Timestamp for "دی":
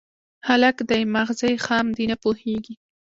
0.89-1.01